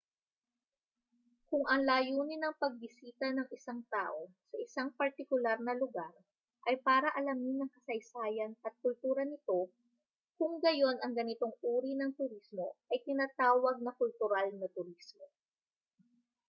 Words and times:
kung 1.53 1.61
ang 1.71 1.83
layunin 1.91 2.41
ng 2.43 2.57
pagbisita 2.61 3.27
ng 3.37 3.45
isang 3.57 3.81
tao 3.93 4.19
sa 4.49 4.55
isang 4.65 4.89
partikular 4.99 5.57
na 5.65 5.73
lugar 5.81 6.09
ay 6.69 6.75
para 6.87 7.09
alamin 7.19 7.57
ang 7.61 7.69
kasaysayan 7.75 8.53
at 8.67 8.73
kultura 8.83 9.23
nito 9.29 9.59
kung 10.41 10.53
gayun 10.65 10.97
ang 11.05 11.13
ganitong 11.19 11.53
uri 11.73 11.91
ng 12.01 12.11
turismo 12.19 12.67
ay 12.91 12.99
tinatawag 13.07 13.75
na 13.81 13.91
kultural 13.99 14.47
na 14.59 14.65
turismo 14.77 15.25